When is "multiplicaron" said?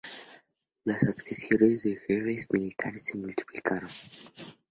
3.19-3.91